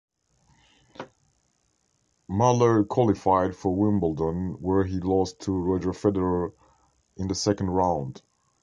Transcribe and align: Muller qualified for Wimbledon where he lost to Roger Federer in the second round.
Muller 2.27 2.83
qualified 2.85 3.55
for 3.55 3.75
Wimbledon 3.75 4.53
where 4.59 4.83
he 4.83 4.99
lost 4.99 5.41
to 5.41 5.51
Roger 5.55 5.91
Federer 5.91 6.53
in 7.17 7.27
the 7.27 7.35
second 7.35 7.69
round. 7.69 8.19